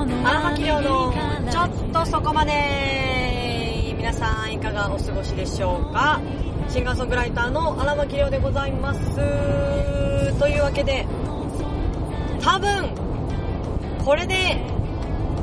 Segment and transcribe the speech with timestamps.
[0.00, 0.06] 荒
[0.50, 1.12] 牧亮の
[1.50, 6.20] ちょっとそこまで皆さんいかがお過ごしでしょうか？
[6.68, 9.00] シンガーソングライターの荒牧亮でございます。
[10.38, 11.04] というわけで
[12.40, 12.94] 多分
[14.04, 14.62] これで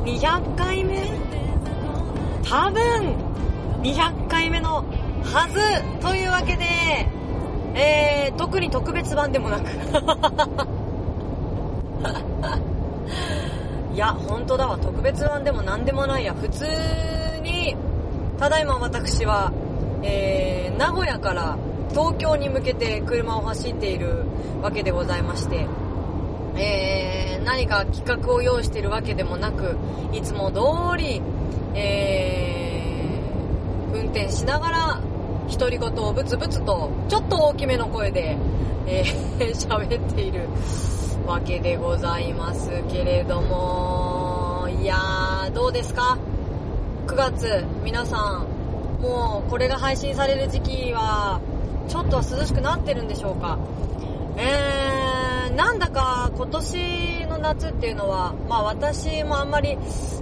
[0.06, 1.04] 200回目？
[2.44, 3.16] 多分
[3.84, 4.86] 200回目の
[5.24, 5.60] はず！
[6.02, 6.66] というわけで
[7.75, 9.66] えー、特に特別版でもなく。
[13.97, 14.78] いや、本当だわ。
[14.78, 16.36] 特別版でも何でもないや。
[16.36, 16.65] 普通
[17.42, 17.75] に、
[18.38, 19.51] ただいま私は、
[20.04, 21.57] えー、名古屋から
[21.89, 24.25] 東京に向けて車を走っている
[24.61, 25.65] わけでございまして、
[26.57, 29.75] えー、何か企画を用意しているわけでもなく、
[30.14, 31.19] いつも通り、
[31.74, 35.02] えー、運転しながら、
[35.58, 38.38] 独り言をブツブツと、ちょっと大きめの声で、
[38.85, 40.47] えー、 喋っている
[41.28, 46.17] わけでございますけれども、いやー、どうですか
[47.06, 51.42] ?9 月、皆さん、もうこれが配信される時期は、
[51.89, 53.58] ちょっとは涼しくなってるんでしょうか？
[54.38, 59.78] えー、なんだか今年の夏っていうのは、まあ私もあんまり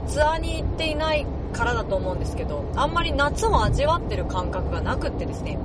[0.07, 5.59] ツアーに行っていないからだと思うんですけど、あんまり夏を味わってる感覚がなくってですね、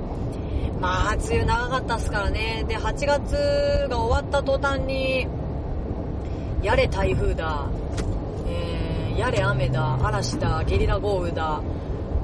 [0.81, 2.65] まあ、梅雨長かったっすからね。
[2.67, 5.27] で、8月が終わった途端に、
[6.63, 7.67] やれ台風だ、
[8.47, 11.61] えー、やれ雨だ、嵐だ、ゲリラ豪雨だ、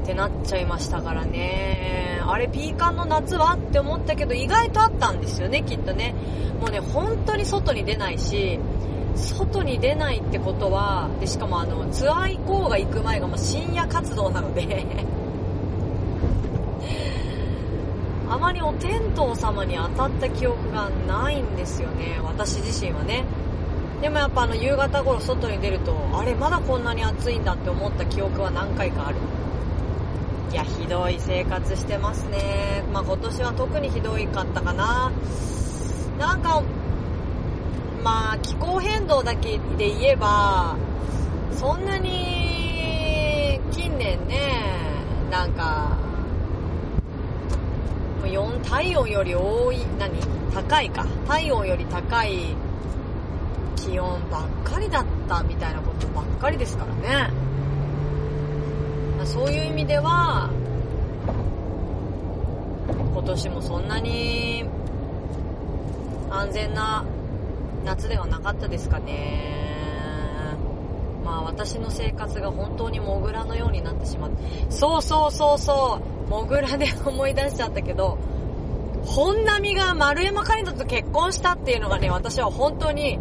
[0.01, 2.19] ってなっちゃいましたからね。
[2.25, 6.15] あれ、ピーカンの夏はって思ったけど、意外とあったんですよね、きっとね。
[6.59, 8.59] もうね、本当に外に出ないし、
[9.13, 14.83] 外に出ないってことは、で、しかもあの、ツアー行こうが行く前がもう深夜活動なので
[18.29, 23.23] あまりお天道様に当たった記憶がないんですよね、私自身はね。
[24.01, 29.17] でもやっぱあの夕方頃外に出ると、あれまだこんなに暑いんだって思った記憶は何回かある。
[30.51, 32.83] いや、ひどい生活してますね。
[32.93, 35.11] まあ今年は特にひどいかったかな。
[36.19, 36.61] なんか、
[38.03, 40.75] まあ気候変動だけで言えば、
[41.51, 44.63] そんなに近年ね、
[45.31, 45.97] なんか
[48.27, 50.11] 4体温より多い何？
[50.53, 51.05] 高いか。
[51.27, 52.55] 体温より高い
[53.75, 57.31] 気温ばっかりだったみたいなことばっかりですからね、
[59.17, 60.49] まあ、そういう意味では
[63.13, 64.65] 今年もそんなに
[66.29, 67.05] 安全な
[67.85, 69.66] 夏ではなかったですかね。
[71.27, 74.37] まあ私の生活が本当にモグラのようになってしまって
[74.69, 78.17] そうそうそうそうモグラで思い出しちゃったけど、
[79.05, 83.19] 本並が丸山カリナと結婚したっていうのがね、私は本当に、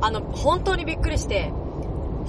[0.00, 1.52] あの、本当にびっくりして、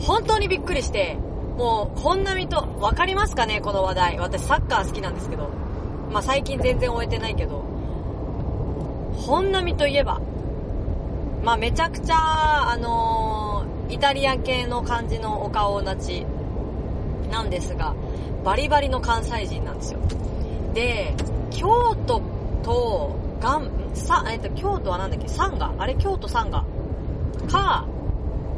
[0.02, 1.18] 本当にびっくりして、
[1.57, 4.19] もう、本並と、わかりますかねこの話題。
[4.19, 5.50] 私サッカー好きなんですけど。
[6.12, 7.63] まあ最近全然終えてないけど。
[9.16, 10.19] 本並といえば、
[11.44, 13.48] まあめちゃくちゃ、あのー、
[13.89, 16.25] イタリア系の感じのお顔立ち
[17.31, 17.95] なんですが、
[18.44, 20.00] バリバリの関西人なんですよ。
[20.73, 21.16] で、
[21.51, 22.22] 京都
[22.63, 25.27] と、がん、さ、えっと、京都はなんだっけ？
[25.27, 25.73] サンガ？
[25.77, 26.63] あれ京都サンガ
[27.50, 27.85] か、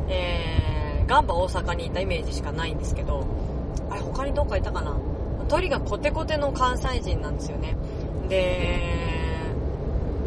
[0.09, 3.25] えー、ガンバ大阪にいたイメージしかないんですけど、
[3.90, 4.98] あれ他にどっかいたかな？
[5.48, 7.75] とにかくコテコテの関西人なんですよね。
[8.28, 8.81] で、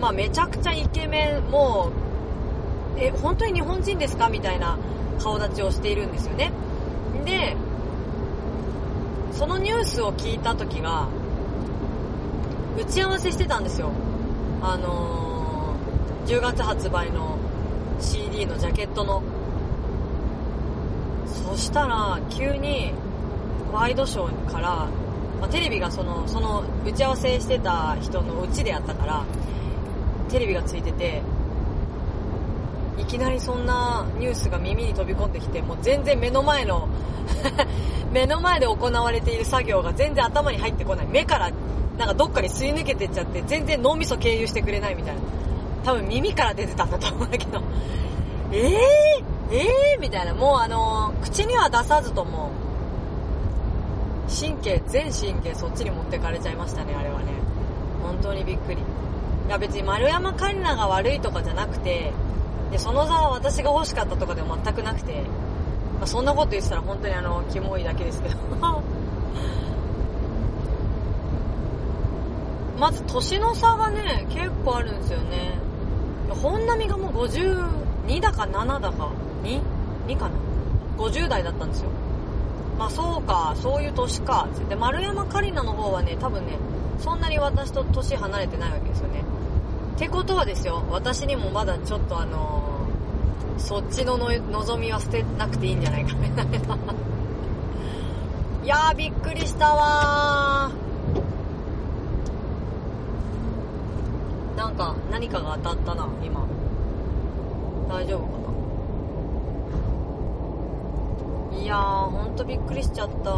[0.00, 2.03] まあめちゃくちゃイケメン、もう、
[2.96, 4.28] え、本当に日本人ですか？
[4.28, 4.78] みたいな
[5.20, 6.52] 顔立ちをしているんですよね。
[7.24, 7.56] で、
[9.32, 11.08] そのニュースを聞いた時が、
[12.78, 13.90] 打ち合わせしてたんですよ。
[14.62, 17.36] あのー、10月発売の
[18.00, 19.22] CD のジャケットの。
[21.26, 22.92] そしたら、急に、
[23.72, 24.68] ワイドショーから、
[25.40, 29.24] まあ、テレビがその、その、打ち合わせしてた人のうちでやったから、
[30.28, 31.22] テレビがついてて、
[32.98, 36.88] いきなりそんなニュースが耳に飛び込んできて、もう全然目の前の
[38.12, 41.06] 目の前で行われている作業が全然頭に入ってこない。
[41.06, 41.50] 目から
[41.98, 45.20] なんかどっかに吸い抜けてっちゃって、全然脳みそ経由してくれないみたいな。
[45.84, 47.60] 多分耳から出てたんだと思うんだけど、
[48.52, 48.78] えー、
[49.50, 50.34] えー、みたいな。
[50.34, 52.50] もうあのー、口には出さずとも、
[54.28, 57.26] 神経、全神経そっちに持ってかれちゃいましたね、あれはね。
[58.02, 58.78] 本当にびっくり。
[59.46, 62.12] いや別に丸山カリナが悪いとかじゃなくて、
[62.74, 65.22] で、その座は私が欲しかったとかでも全くなくて、
[66.00, 68.34] まあ、そんなこと言ってたら本当にあの、キモいだけですけど。
[72.76, 75.56] まず年の差がね、結構あるんですよね。
[76.42, 79.08] 本並がもう52だか7だか、
[79.44, 80.32] 2?2 かな
[80.98, 81.90] ？50代だったんですよ。
[82.76, 84.48] まあそうか、そういう年か。
[84.68, 86.58] で、丸山カリナの方はね、多分ね、
[86.98, 89.22] そんなに私と年離れてないわけですよね。
[89.94, 96.58] ってことはですよ、私にもまだちょっとあのー、そっちのの望みは捨てなくていいんじゃないかみたいな。
[98.64, 104.58] いやー、びっくりしたわー。
[104.58, 106.44] なんか、何かが当たったな、今。
[107.88, 108.26] 大丈夫か
[111.52, 113.30] ないやー、ほんとびっくりしちゃった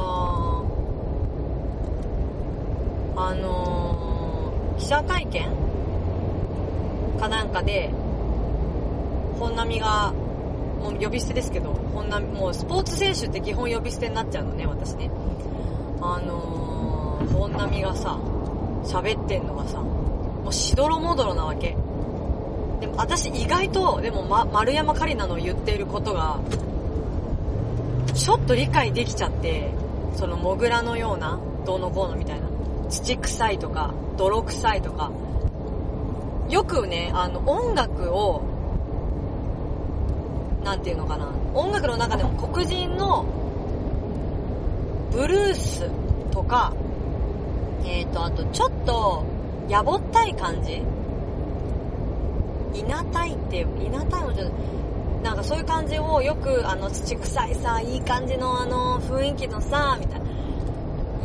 [3.18, 5.65] あのー、記者会見
[7.16, 7.90] かなんかで、
[9.38, 10.12] 本並が、
[10.80, 15.10] もう呼び捨てですけど、本並もうスポーツ選手って基本呼び捨てになっちゃうのね、私ね。
[16.00, 18.18] あのー、本並がさ、
[18.84, 21.76] 喋ってんのがさ、もうしどろもどろなわけ。
[22.80, 26.38] でも私意外と、でも、ま、丸山カリナの言っていることが、
[28.14, 29.70] ちょっと理解できちゃって、
[30.14, 32.46] そのモグラのような、どうのこうのみたいな、
[32.88, 35.10] 土臭いとか、泥臭いとか、
[36.48, 38.42] よくね、あの、音楽を、
[40.64, 43.24] なんていうのかな、音楽の中でも黒人の、
[45.10, 45.90] ブルース
[46.30, 46.72] とか、
[47.84, 49.24] えっ、ー、と、あと、ちょっと、
[49.68, 50.82] やぼったい感じ。
[52.78, 54.52] いなたいって、いなたいもちょっと、
[55.22, 60.26] なんかそういう感じをよく、あの、土臭いさ、いい感じのあの、雰囲気のさ、みたいな、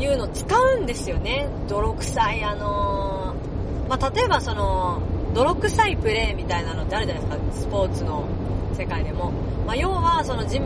[0.03, 1.50] いうの使うんですよね。
[1.67, 5.01] 泥臭い、あのー、まあ、例えばその、
[5.33, 8.25] 泥臭いプレーみたいなのってあるじゃないですか、スポーツの
[8.73, 9.31] 世界でも。
[9.65, 10.61] まあ、要は、その地、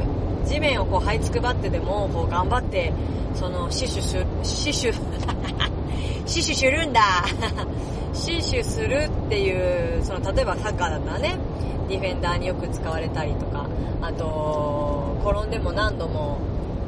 [0.46, 2.92] 地面をこう這いつくばってでも、こう頑張って、
[3.36, 4.98] その、死守する、死守、
[6.26, 7.02] 死守するんだ
[8.14, 11.38] 死守するっていう、その、例えばサッカーだったらね、
[11.88, 13.68] ディフェンダーによく使われたりとか、
[14.02, 16.40] あと、転んでも何度も、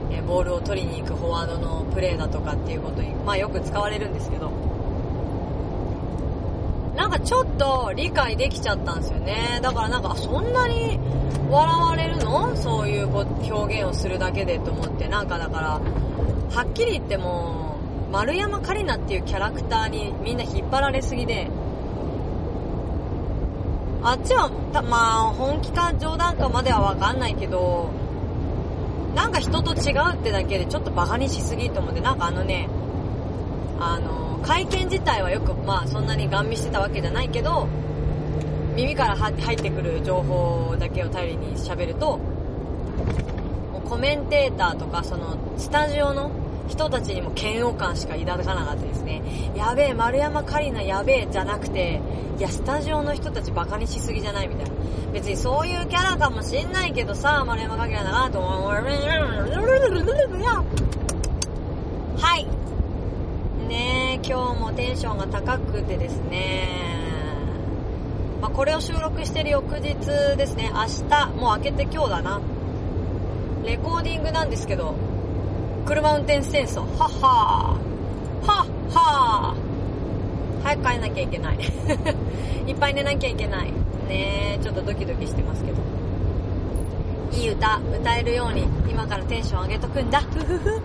[0.09, 4.51] えボールを取りに行くフォワードのプレーだとかっていうことに、まあよく使われるんですけど、
[6.97, 9.59] なんかちょっと理解できちゃったんですよね。
[9.61, 10.99] だからなんか、そんなに
[11.49, 12.55] 笑われるの？
[12.57, 17.77] そういう表現をするだけでと思って、なんかだから、はっきり言っても、
[18.11, 21.47] 丸山カリナっていうキャラクターにみんな引っ張られすぎで、
[24.01, 24.49] あっちは、
[24.89, 27.91] まあ、本気か冗談かまではわかんないけど、
[29.13, 32.67] なんか人と違うってだけでちょっとバカにしすぎと思って、なんかあのね、
[33.79, 37.67] あの、会見自体はよく、まあそんなにガン見してたわけじゃないけど、
[38.75, 42.19] 耳から入ってくる情報だけを頼りに喋ると、
[43.89, 46.29] コメンテーターとか、その、スタジオの
[46.67, 49.21] 人たちにも嫌悪感しか抱かなかったですね。
[49.55, 52.01] やべえ、丸山カリナやべえ、じゃなくて、
[52.37, 54.71] いや、スタジオの人たちバカにしすぎじゃないみたいな。
[55.13, 58.69] 別にそういうキャラかもしんないけどさ、丸山カリナだなと思う。
[62.19, 62.56] はい。
[64.23, 66.67] 今日もテンションが高くてですね、
[68.41, 69.95] まあ、これを収録してる翌日
[70.37, 72.41] ですね、明日、もう明けて今日だな。
[73.63, 74.95] レコーディングなんですけど、
[75.85, 76.81] 車運転戦争。
[76.81, 78.47] はっはー。
[78.47, 80.63] はっはー。
[80.63, 81.59] 早く帰んなきゃいけない。
[82.67, 83.71] いっぱい寝なきゃいけない。
[84.07, 85.77] ねちょっとドキドキしてますけど。
[87.33, 90.21] いい歌、歌えるように、今からテンション上げとくんだ。
[90.21, 90.81] ふふふ。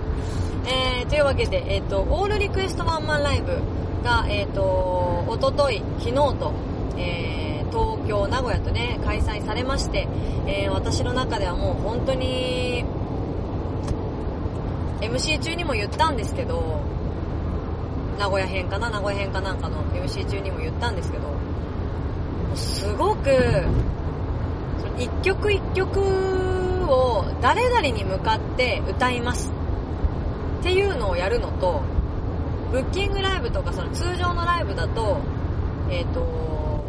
[0.64, 3.59] えー、というわけで、えっ、ー、と、オールリクエストワンマンライブ
[4.04, 6.52] が、えっ、ー、と、おととい、昨日と、
[6.97, 10.07] えー、東京、名古屋とね、開催されまして、
[10.47, 12.85] えー、私の中ではもう本当に、
[15.00, 16.81] MC 中にも言ったんですけど、
[18.19, 21.25] 名古屋編かな名古屋編かなんかの MC 中にも言ったんですけど、
[22.54, 23.64] すごく、
[24.99, 26.00] 一曲一曲
[26.88, 29.62] を誰々に向かって歌います。
[30.62, 31.83] っていうのをやるのと、
[32.71, 35.19] ブッキングライブとかその通常のライブだと、
[35.90, 36.23] えっ、ー、と、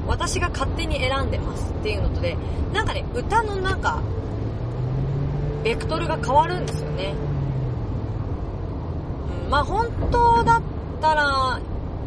[0.05, 2.37] 私が勝手に選んでますっていうのとで、
[2.71, 4.03] なんかね、歌のなんか、
[5.63, 7.15] ベクトルが変わるんですよね。
[9.49, 10.61] まあ本当だっ
[11.01, 11.59] たら、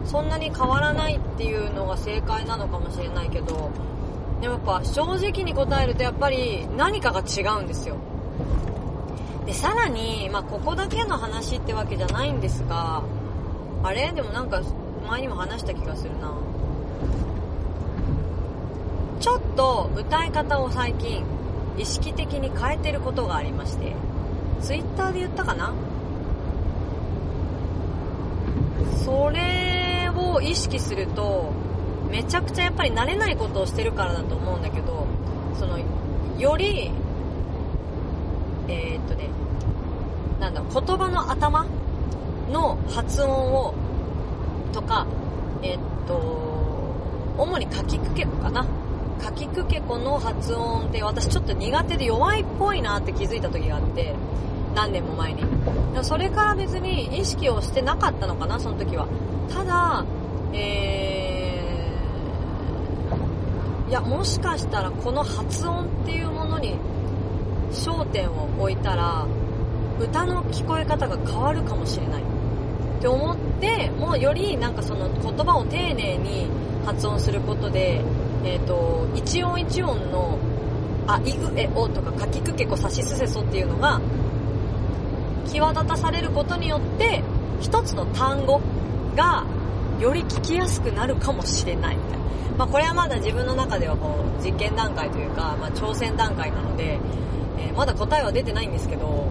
[0.05, 3.73] そんなに変わらないっていうのが正解なのかもしれないけど、
[4.41, 7.97] でもやっぱ正直に答えるとやっぱり何かが違うんですよ。
[9.47, 13.03] で、さらに、まあここだけの話ってわけじゃないんですが、
[13.83, 14.13] あれ？
[14.13, 14.61] でもなんか
[15.09, 16.33] 前にも話した気がするな。
[19.21, 21.25] ちょっと歌い方を最近
[21.79, 23.95] 意識的に変えてることがありまして、
[24.61, 25.73] ツイッターで言ったかな？
[29.05, 31.53] それを意識すると、
[32.11, 35.07] めちゃくちゃやっぱり慣れないことをしてるからだと思うんだけど、
[35.59, 35.79] その、
[36.39, 36.91] より、
[38.69, 39.29] えー、っとね
[40.41, 41.67] なんだ言葉の頭
[42.51, 43.75] の発音を
[44.73, 45.07] とか
[45.63, 46.15] えー、っと
[47.39, 48.67] 主にかきくけこかな。
[49.23, 54.15] かきくけこの発音って私ちょっと苦手で弱いっぽいなって気づいた時があって
[54.75, 55.43] 何年も前に。
[56.03, 59.09] それから別に意識をしてなかったのかなその時は。
[59.53, 60.05] ただ
[60.53, 66.77] えー、いやもしかしたらこの発音っていうものに
[67.77, 69.27] 焦点を置いたら
[69.99, 76.49] 歌の聞こえ方が変わるかもしれないって思ってもうよりなんかその言葉を丁寧に
[76.85, 78.01] 発音することで、
[78.45, 80.39] えっ、ー、と一音一音の
[81.07, 84.01] あいうえおとかかきくけこさしすせそっていうのが
[85.47, 87.23] 際立たされることによって
[87.61, 88.61] 一つの単語
[89.15, 89.45] が
[90.01, 92.27] より聞きやすくなるかもしれないみたいな。
[92.59, 96.99] まあこれはまだ自分の中ではこう実験段階というか、まあ挑戦段階なので、
[97.59, 99.29] えー、まだ答えは出てないんですけど、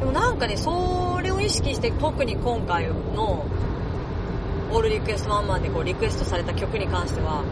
[0.00, 3.44] でもなんかね、それを意識して特に今回の
[4.72, 7.42] オールリクエストワンマンでこうリクエストされた曲に関しては、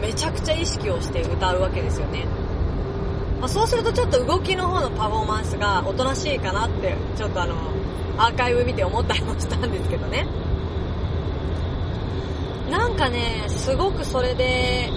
[0.00, 2.26] めちゃくちゃ意識をして歌うわけですよね。
[3.40, 7.54] まあ、そうするとちょっと動きの方のパフォーマンスがおとなしいかなって、ちょっとあの、
[8.18, 10.26] アーカイブ見て思ったりもしたんですけどね。
[12.70, 14.90] なんかね、すごくそれで、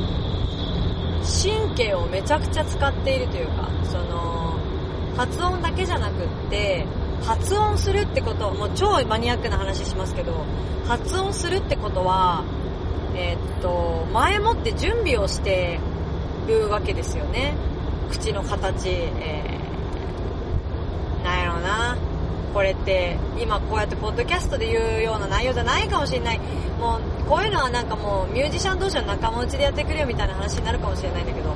[1.23, 4.59] 神経をめちゃくちゃ使っているというか、その、
[5.15, 6.85] 発音だけじゃなくって、
[7.23, 10.45] 発音するってこともう超マニアックな話しますけど、
[10.87, 12.43] 発音するってことは、
[13.15, 15.79] えー、っと、前もって準備をして
[16.47, 17.53] るわけですよね。
[18.11, 21.97] 口の形、えー、なんやろうな。
[22.53, 26.39] これって今こうやってポッドキャストで言うような内容じゃないかもしれない。
[26.79, 31.49] もうこういうのはなんかもうミュージシャン同士の仲間内でやってくれよみたいな話になるかもしれないんだけど、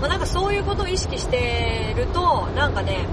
[0.00, 3.06] まあ、なんかそういうことを意識してるとなんかね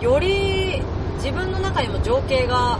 [0.00, 0.80] より
[1.16, 2.78] 自分の中にも情景が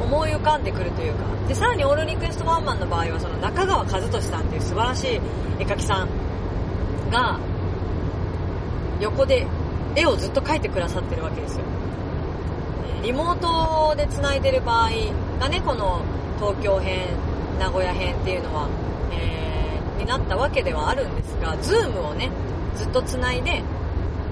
[0.00, 1.32] 思い浮かんでくるというか。
[1.48, 5.20] でさらにオールリクエストワンマンの場合はその中川和俊さんっていう素晴らしい
[5.58, 6.08] 絵描きさん
[7.10, 7.38] が
[9.00, 9.46] 横で
[9.94, 11.64] 絵をずっと描いてくださってるわけですよ。
[13.02, 14.90] リモートで繋いでる場合
[15.40, 16.02] がね、この
[16.38, 17.08] 東京編、
[17.58, 18.68] 名古屋編っていうのは、
[19.12, 22.30] えー、になったわけではあるんですが、ズームをね、
[22.76, 23.62] ずっと繋いで、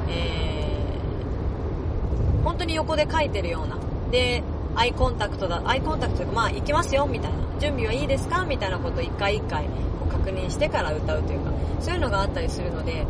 [0.08, 3.76] えー、本当に横で描いてるような。
[4.10, 4.42] で、
[4.76, 7.38] アイコンタクトだ、アイコンタクト、まあ行きますよ、みたいな。
[7.58, 9.66] 準備はいいですかみたいなことを一回一回
[10.10, 11.50] 確認してから歌うというか、
[11.80, 13.04] そういうのがあったりするので、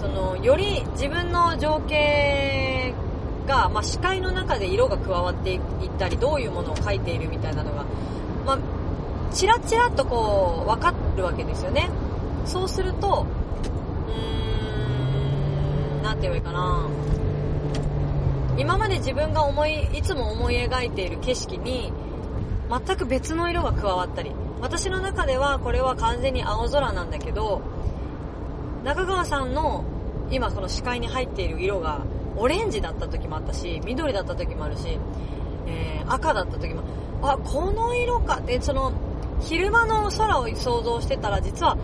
[0.00, 2.94] そのより自分の情景
[3.46, 5.60] が、まあ、視界の中で色が加わっていっ
[5.98, 7.84] たりどういうものを描いているみたいなのが、
[8.46, 8.58] まあ、
[9.30, 11.90] チラチラとこう分かるわけですよね。
[12.46, 13.26] そうすると
[14.08, 16.88] うーん何て言えばいいかな。
[18.56, 21.92] 今まで自分が思いいつも思い描いている景色に
[22.70, 27.60] 全く別の色が加わったり私の中ではこれは完全に青空なんだけど
[28.84, 29.84] 中川さんの
[30.30, 32.04] 今この視界に入っている色が
[32.36, 34.98] オレンジだった時もあったし緑だった時もあるし、
[35.66, 36.82] えー、赤だった時も
[37.22, 38.38] あこの色か。
[38.38, 38.92] ってその
[39.40, 41.76] 昼間の空を想像してたら実は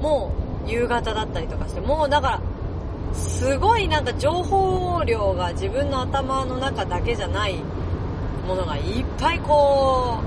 [0.00, 0.32] も
[0.66, 2.40] う夕方だったりとかしてもうだから
[3.14, 7.56] すごいなんか情報量が自分の頭の中だけじゃない
[8.46, 10.20] ものがいっぱいこ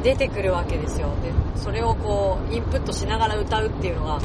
[0.00, 1.08] う出てくるわけですよ。
[1.22, 4.20] でそれをこうインプットしながら歌うっていうのが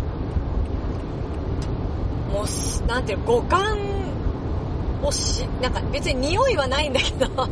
[2.34, 2.46] もう、
[2.88, 3.78] なんていう五感
[5.04, 7.28] をし、なんか別に匂いはないんだけど。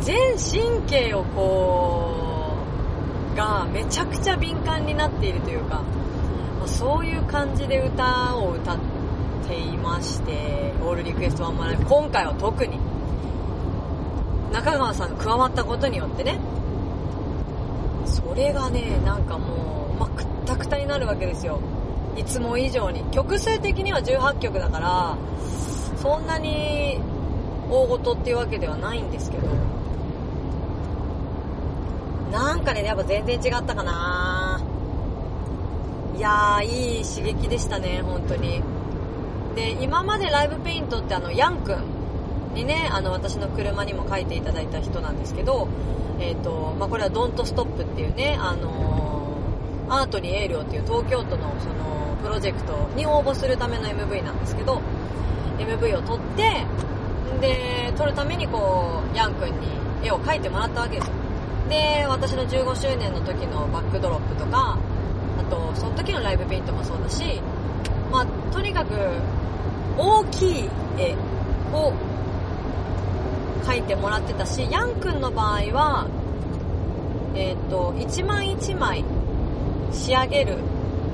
[0.00, 2.56] 全神経をこ
[3.34, 5.80] う、がめちゃくちゃ敏感になっているというか、
[6.66, 8.76] そういう感じで歌を歌っ
[9.46, 12.80] ていまして、オールリクエストワンマライブ、今回は特に、
[14.52, 16.40] 中川さんが加わったことによってね、
[18.04, 21.60] それがね、なんかもう、まあ、くったくたになるわけですよ。
[22.16, 23.04] いつも以上に。
[23.10, 25.16] 曲数的には18曲だから、
[25.96, 26.98] そんなに
[27.70, 29.48] 大ごとっていうわけではないんですけど、
[32.30, 34.60] なんかね、やっぱ全然違ったかな
[36.16, 38.62] いやー、いい刺激でしたね、本当に。
[39.54, 41.84] で、今までライブペイントってあの、ヤンくん
[42.54, 45.68] にね、あの、私の車にも書いていただいた人なんですけど、
[46.18, 49.25] えっ、ー、と、まあ、これはドントストップっていうね、あのー、
[49.88, 54.80] アートにエールをっていう東京都のその、プロジェクトに応募するための MV なんですけど
[55.58, 56.66] MV を撮って
[57.40, 59.68] で撮るためにこうヤン君に
[60.02, 61.12] 絵を描いてもらったわけですよ。
[61.68, 64.78] で私の15周年の時のバックドロップとか
[65.38, 67.40] あとその時のライブペイントもそうだし
[68.10, 68.94] まあとにかく
[69.98, 71.14] 大きい絵
[71.72, 71.92] を
[73.64, 76.06] 描いてもらってたしヤンくんの場合は
[77.34, 79.04] えっ、と一枚一枚
[79.92, 80.58] 仕上げる。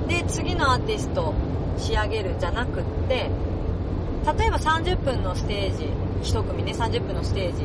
[0.09, 1.33] で次のアーティスト
[1.79, 5.89] 仕上げるじゃなくって例えば30分のステージ
[6.35, 7.63] 1組ね30分のステージ。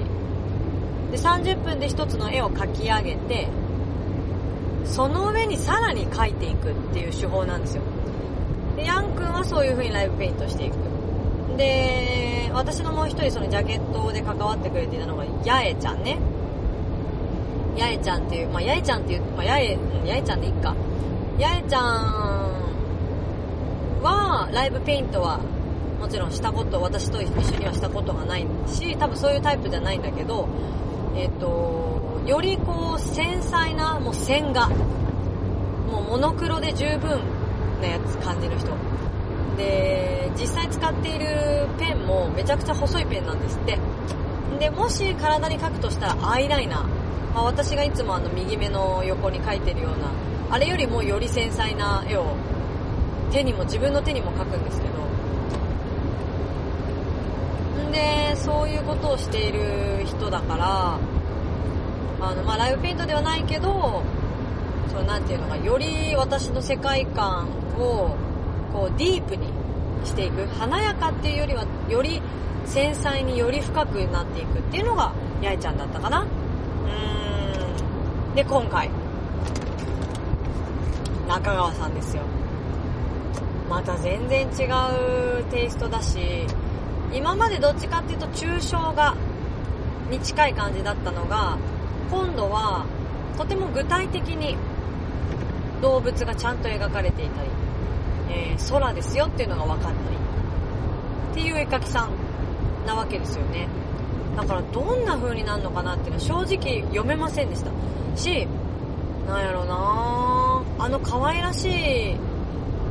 [1.12, 3.48] で30分で1つの絵を描き上げて
[4.86, 7.84] その上にさらに描いていくっていう手法なんですよ。
[8.76, 10.76] でヤンくんはそういう風にライブペイントしていく。
[11.58, 16.18] で私のもう一人そのジャケットで関わってくれていたのが八重ちゃんね。
[17.78, 20.76] 八重ちゃんっていうまあ八重ちゃんっていう、まあ、八重八重ちゃんでいいか。
[21.40, 21.84] 八重ちゃん
[24.02, 25.40] はライブペイントは
[26.00, 30.48] もちろんしたこと私と一緒にはしたことがないし多分そういうタイプじゃないんだけど
[31.16, 34.70] えっ、とよりこう繊細なもう線画。
[35.88, 37.22] もうモノクロで十分
[37.82, 38.72] なやつ感じる人。
[39.58, 43.80] で実際使っているペンもめちゃくちゃ細いペンなんですって。
[44.60, 46.86] でもし体に描くとしたらアイライナー、
[47.34, 50.12] まあ、私がいつもあの右目の横に描いてるような
[50.50, 52.36] あれよりもより繊細な絵を
[53.32, 54.98] 手にも自分の手にも描くんですけど。
[57.88, 61.00] んでそういうことをしている人だから
[62.20, 64.04] あの、まあ、ライブペイントではないけど
[64.92, 68.16] そうなんていうのかより私の世界観を
[68.74, 69.48] こうディープに
[70.04, 72.22] していく華やかっていうよりはより
[72.66, 76.22] 繊細により深くなっていくっていうのが八重ちゃんだったかな。
[76.22, 76.28] うん。
[78.38, 78.88] で今回。
[81.28, 82.22] 中川さんですよ。
[83.68, 84.70] また全然違
[85.40, 86.46] うテイストだし
[87.12, 89.16] 今までどっちかっていうと抽象画
[90.12, 91.58] に近い感じだったのが
[92.12, 92.86] 今度は
[93.40, 94.56] とても具体的に
[95.82, 97.50] 動物がちゃんと描かれていたり、
[98.30, 100.18] えー、空ですよっていうのが分かったり。
[101.32, 102.12] っていう絵描きさん
[102.86, 103.68] なわけですよね。
[104.38, 107.72] だからどんな風になるのかなっていうのは正直読めませんでした。
[108.16, 108.48] し
[109.28, 110.64] なんやろうな。
[110.78, 112.16] あの可愛らしい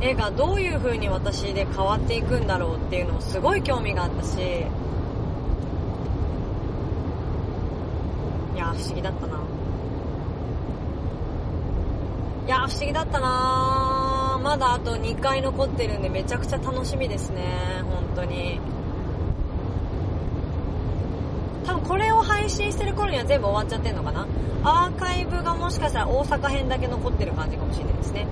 [0.01, 4.37] 絵がどういう風に私で変わっていくんだろうっていうのもすごい興味があったし。
[4.37, 4.41] い
[8.59, 9.39] や不思議だったな。
[12.45, 14.37] いや不思議だったな。
[14.43, 17.83] まだあと2回残ってるんでめちゃくちゃ楽しみですね。
[17.89, 18.59] 本当に。
[21.67, 24.25] 多分これを配信してる頃には全部終わっちゃってんのかな？
[24.63, 28.25] アーカイブがもしかしたら大阪編だけ残ってる感じかもしれないですね。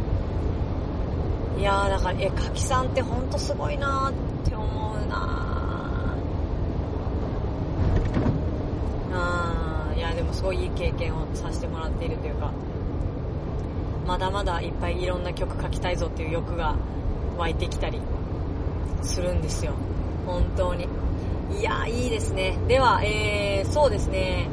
[1.59, 9.15] いやーだから絵描きさんってほんとすごいなーって思うなー。
[9.17, 12.51] あーいやでもすごいいい経験をさせてもらっているというか
[14.07, 16.75] まだまだいっぱいいろんな曲書きたいぞっていう欲が
[17.37, 17.99] 湧いてきたり
[19.01, 19.73] するんですよ。
[20.25, 20.87] 本当に。
[21.51, 22.57] いやいいですね。
[22.67, 24.47] ではえー、そうですね。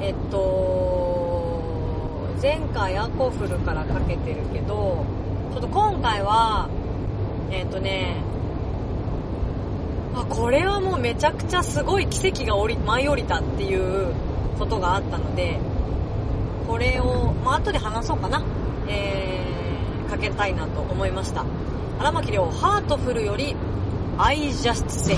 [0.00, 5.04] えっと前回アコフルからかけてるけど
[5.52, 6.68] ちょっと今回は
[7.50, 8.16] えっとね
[10.14, 14.12] あこれはもうめちゃくちゃすごい奇跡が降り舞い降りたっていう
[14.58, 15.58] ことがあったので
[16.66, 18.42] これを、まあ後で話そうかな。
[18.88, 21.44] えー、かけたいなと思いました。
[21.98, 23.56] 荒牧亮ハートフルより
[24.18, 25.16] I just say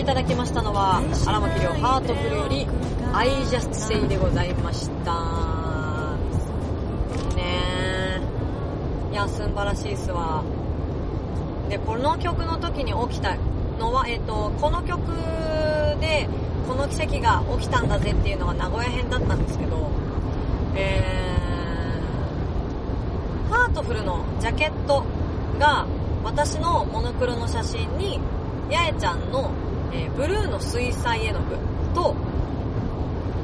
[0.00, 2.66] い、ただきましたのは、荒牧亮ハートフルより、
[3.12, 5.12] I Just Say でございました。
[7.36, 7.42] ね
[9.10, 9.12] え。
[9.12, 10.42] いや、すんばらしいっすわ。
[11.68, 13.36] で、この曲の時に起きた
[13.78, 15.00] のは、えっ、と、この曲
[16.00, 16.28] で、
[16.66, 19.90] この奇跡が起きたんだぜっていうのが名古屋編だったんですけど、
[20.76, 25.04] えー、ハートフルのジャケット
[25.58, 25.86] が、
[26.24, 28.18] 私のモノクロの写真に、
[28.70, 29.50] 八重ちゃんの、
[29.92, 31.56] えーブルーの水彩絵の具
[31.94, 32.14] と、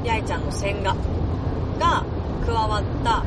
[0.05, 0.95] 八重ちゃんの線画
[1.79, 2.05] が
[2.45, 3.23] 加わった、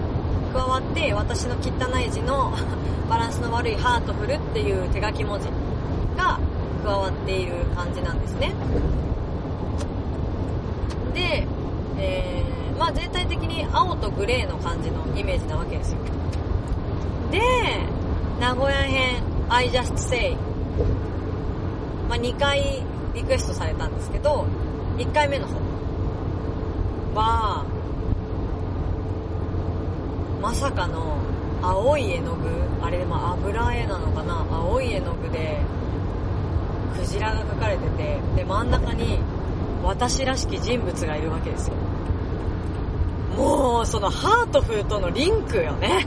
[0.53, 2.53] 加わって私の汚い字の
[3.09, 5.47] バランスの悪いハートフルっていう手書き文字
[6.17, 6.39] が
[6.85, 8.53] 加わっている感じなんですね。
[11.13, 11.47] で、
[11.99, 15.99] えー、まあ全体的に青とグレーの感じのイメージなわけですよ。
[17.31, 17.41] で、
[18.41, 20.37] 名古屋編 I Just Say
[22.09, 22.83] まあ、2回
[23.15, 24.47] リクエストされたんですけど、
[24.99, 25.55] 1回目の方
[27.15, 27.65] は、
[30.41, 31.19] まさかの
[31.63, 32.49] 青い絵の具、
[32.83, 35.59] あれでも油絵なのかな青い絵の具で、
[36.99, 39.19] クジラが描かれてて、で、真ん中に
[39.83, 41.75] 私らしき人物がいるわけですよ。
[43.37, 46.07] もう、そのハートフルとのリンクよね。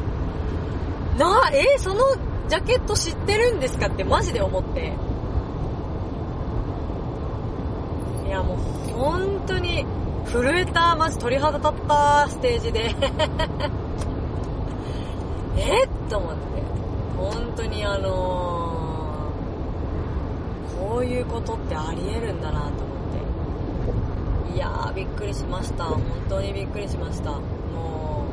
[1.17, 2.15] な、え、その
[2.47, 4.93] ジャケット知ってるんですかってマジで思って。
[8.22, 8.57] いやもう
[8.91, 9.85] 本当に
[10.25, 12.95] 震えた、マジ鳥肌立ったステージで。
[15.57, 15.83] え？
[15.83, 16.41] っと思って。
[17.17, 22.73] 本当にあのー、こういうことってあり得るんだなと思っ
[24.47, 24.55] て。
[24.55, 25.83] いやー、びっくりしました。
[25.83, 27.29] 本当にびっくりしました。
[27.31, 28.25] も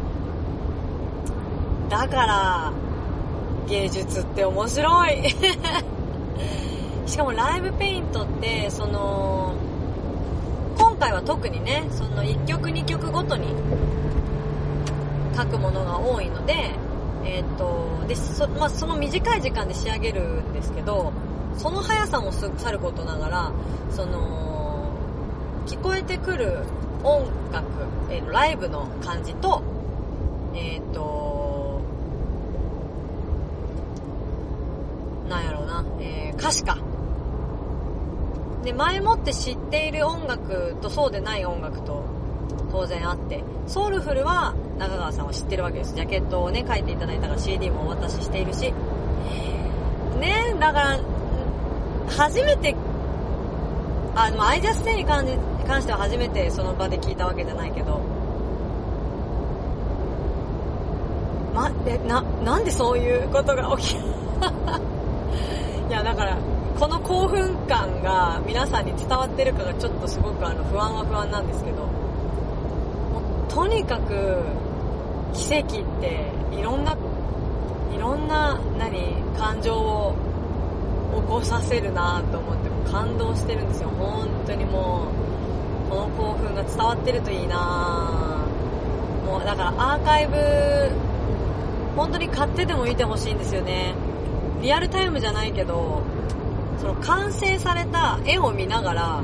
[1.86, 2.72] う、だから、
[3.68, 5.28] 芸術って面白い。
[7.06, 9.54] しかもライブペイントって、その、
[11.00, 13.48] 回は特にね、その1曲2曲ごとに
[15.34, 16.70] 書くものが多いので、
[17.24, 21.12] えっ、と、で、そ、まあ、その短い時間で仕上げるんですけど、
[21.56, 23.52] その速さもさることながら、
[23.90, 24.92] その、
[25.66, 26.58] 聞こえてくる
[27.02, 27.66] 音楽、
[28.10, 29.62] えーライブの感じと、
[30.54, 31.80] えっ、と、
[35.28, 36.89] なんやろうな、えー歌詞か。
[38.64, 42.04] で、前もって知っている音楽とそうでない音楽と
[42.70, 45.94] 当然あって、ソウルフルは中川さんは知ってるわけです。
[45.94, 48.72] ジャケットをね、書いていただいたから CD もお渡ししているし。
[50.18, 50.98] ね、だから、
[52.08, 52.74] 初めて、
[54.14, 55.24] あ、でもアイジャステイに関
[55.66, 58.00] 関しては初めてその場で聞いたわけじゃないけど、
[61.54, 64.00] ま、え、な、なんでそういうことが起きる？
[65.88, 66.38] いや、だから、
[66.78, 71.88] この興奮感が皆さんに伝わってるかがちょっとすごくあの不安は不安なんですけど、も
[73.48, 74.44] うとにかく
[75.34, 76.96] 奇跡っていろんな、
[77.94, 80.14] いろんな、何、感情を
[81.14, 83.90] 起こさせるなと思って感動してるんですよ。
[83.90, 85.06] 本当にも
[85.88, 88.44] う、この興奮が伝わってるといいな
[89.26, 90.36] もうだからアーカイブ、
[91.96, 93.94] 本当に買ってでも見てほしいんですよね。
[94.62, 96.02] リアルタイムじゃないけど、
[96.80, 99.22] その完成された絵を見ながら、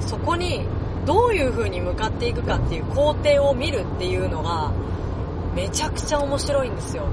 [0.00, 0.66] そこに
[1.06, 4.72] どういう風に向かっていくかっていう工程を見るっていうのが、
[5.54, 7.04] めちゃくちゃ面白いんですよ。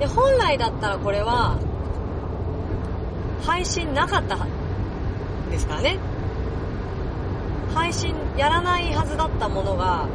[0.00, 1.56] で、本来だったらこれは、
[3.44, 4.38] 配信なかった
[5.48, 5.98] ですからね。
[7.72, 10.08] 配信やらないはずだったものが、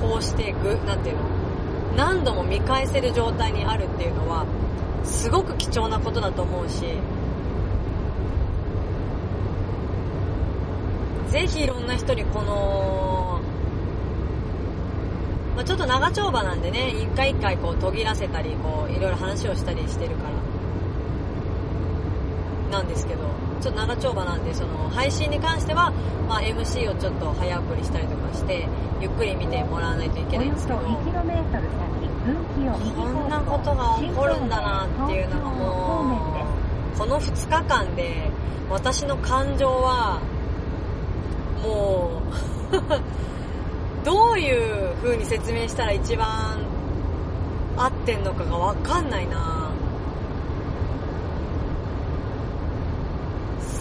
[0.00, 1.29] こうしてぐ、なんていうの
[1.96, 4.46] 何度も見返せる状態にあるっていうのは、
[5.04, 6.84] すごく貴重なことだと思うし、
[11.28, 13.40] ぜひいろんな人にこの、
[15.54, 20.24] まあ、ちょっと長丁場なんでね、一回一回こう途切らせたり、こういろいろ話をしたりしてるか
[22.70, 25.92] ら、なんですけど、ちょっと長丁場なんで、その配信に関しては、
[26.28, 28.66] まあ、MC をちょっと早送りしたりとかして、
[29.00, 36.44] ゆっくり見てもらわないといけないんですけど、2km 先、分岐を右こんなことが起こるんだなっていうのがも。
[36.94, 38.30] う、この2日間で、
[38.70, 40.20] 私の感情は、
[41.62, 42.22] も
[42.72, 46.58] う、 どういう風に説明したら一番
[47.76, 49.70] 合ってんのかがわかんないな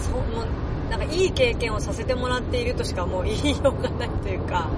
[0.10, 4.70] そう、もう、なんかいい経験をさせてもらっているとしかもう言いようがないというか、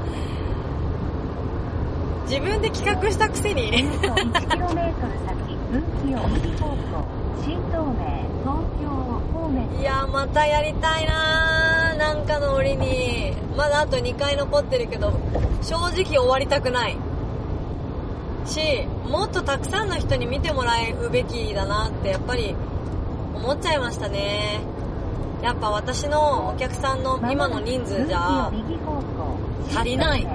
[2.28, 4.94] 自分で企画したくせに、およそ 1km
[5.26, 8.88] 先、分岐を右方向新東名東京
[9.34, 9.82] 方面。
[9.82, 11.98] いやまたやりたいなー。
[11.98, 13.34] なんかの折に。
[13.58, 15.14] まだあと2回残ってるけど
[15.62, 16.98] 正直終わりたくない。
[18.46, 18.60] し
[19.08, 22.56] もっとたくさんの人に見てもらうべきだなってやっぱり
[23.36, 24.62] 思っちゃいましたね
[25.42, 28.52] やっぱ私のお客さんの今の人数じゃ
[29.70, 30.28] 足りない。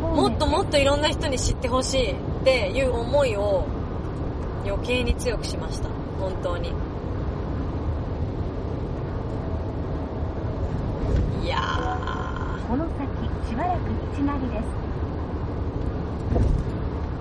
[0.00, 3.66] もっともっといろんな人に知ってほしいっていう思いを
[4.64, 5.88] 余計に強くしました。
[6.18, 6.72] 本当に。
[11.44, 12.68] いやー。
[12.68, 13.80] この先しばらく
[14.16, 14.62] 道なりで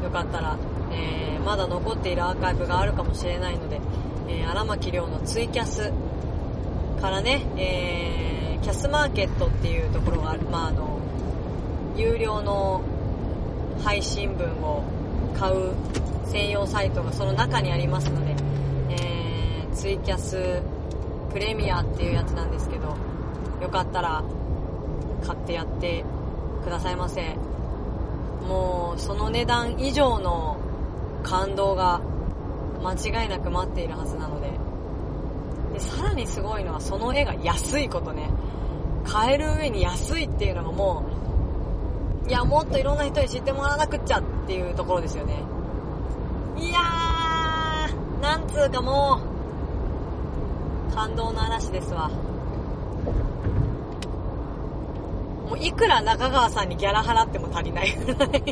[0.02, 0.04] す。
[0.04, 0.58] よかったら、
[0.91, 3.82] えーまだ残っているアーカイブがあるかもしれないので、
[4.30, 5.91] えー荒牧亮のツイキャス
[7.04, 11.02] からね、えーキャスマーケットっていうところがある、まあ、あの、
[11.98, 12.82] 有料の
[13.84, 14.84] 配信分を
[15.38, 15.74] 買う
[16.28, 18.34] 専用サイトがその中にありますので、
[18.92, 20.62] えーツイキャス
[21.34, 22.96] プレミアっていうやつなんですけど、
[23.62, 24.24] よかったら
[25.28, 26.06] 買ってやって
[26.63, 27.36] くださいませ。
[28.48, 30.56] もうその値段以上の
[31.22, 32.00] 感動が
[32.82, 34.62] 間違いなく待っているはずなので
[35.74, 38.30] でさらにすごいのはその絵が安いことね。
[39.06, 41.04] 買える上に安いっていうのがも
[42.26, 45.44] ういやもっといろんな人に知ってもらわなくっちゃっていうところですよね。
[46.58, 49.20] いやーなんつうかも
[50.90, 52.10] う感動の嵐ですわ。
[55.50, 58.44] もういくら中川さんにギャラ払っても足りないぐらい。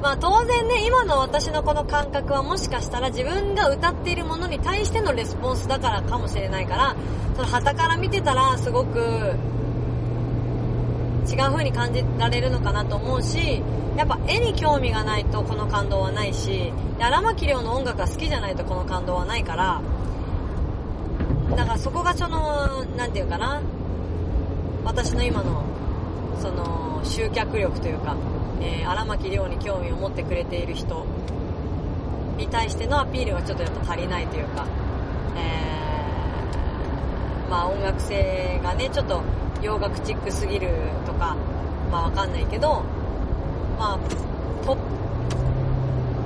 [0.00, 6.96] まあ当然ね、今の私のこの感覚はもしかしたら自分が歌っているものに対してのレスポンスだからかもしれないから、
[7.34, 9.34] その旗から見てたらすごく
[11.28, 13.60] 違う風に感じられるのかなと思うし、
[13.96, 19.82] やっぱ絵に興味がないとこの感動はないし、荒牧亮の音楽が好きじゃないとこの感動はないから、
[21.56, 23.60] だからそこがその、なんていうかな、
[24.84, 25.64] 私の今の
[26.40, 28.14] その集客力というか、
[28.60, 31.04] えー荒牧亮に興味を持ってくれている人
[32.36, 34.66] に対してのアピールがちょっとやっぱ足りないというか、
[35.36, 39.22] えーまあ音楽性がねちょっと
[39.62, 40.68] 洋楽チックすぎる
[41.06, 41.36] とか
[41.90, 42.82] まあわかんないけど
[43.78, 43.98] まあ
[44.64, 44.82] ポップ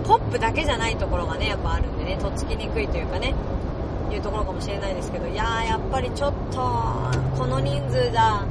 [0.08, 3.34] ポップだけじゃないところがねやっぱあるんでねとっつきにくいというかね
[4.10, 6.58] いうところかもしれないですけどいやーやっぱりちょっと
[7.38, 8.44] この人数じゃ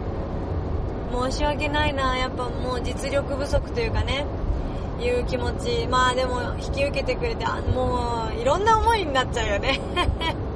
[1.11, 4.25] 申し訳ないなやっぱもう実力不足というかね。
[4.99, 5.87] いう気持ち。
[5.87, 9.79] まあでも引き受けてくれてあもういろんな思いになっちゃうよね。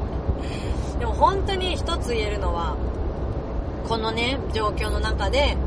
[0.99, 2.75] でも本当に一つ言えるのは
[3.89, 5.57] このね状況の中で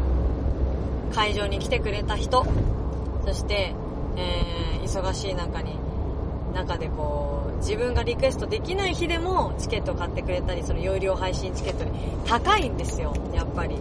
[1.12, 2.46] 会場に来てくれた人
[3.26, 3.74] そして、
[4.16, 5.76] えー忙しい中に
[6.54, 11.90] 中でこう自分がリクエストできない日でもチケットを買ってくれたりその有料配信チケットに
[12.24, 13.76] 高いんですよやっぱり。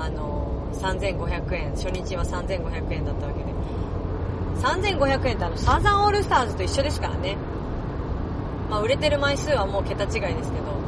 [0.00, 1.70] あの3500円。
[1.70, 3.48] 初日は3500円だったわけで。
[4.62, 7.36] 3500円ってあのサザンオールスターズと一緒ですからね。
[8.70, 10.78] まあ売れてる枚数はもう桁違いですけど。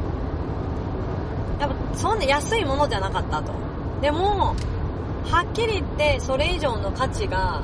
[1.59, 3.53] やっぱそんな安いものじゃなかったと。
[4.01, 4.55] でも
[5.29, 7.61] はっきり言ってそれ以上の価値が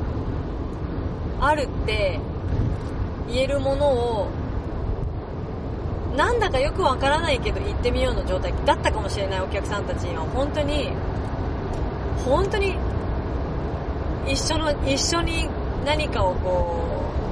[1.41, 2.19] あるって
[3.27, 4.27] 言えるものを
[6.15, 10.23] なんだかよくわからないけど行ってみようの状態だったかもしれないお客さんたちには。
[10.33, 10.91] 本当に
[12.27, 12.75] 本当に
[14.27, 15.49] 一緒の一緒に
[15.85, 16.85] 何かをこ